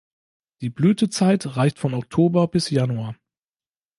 [0.61, 3.15] Die Blütezeit reicht von Oktober bis Januar.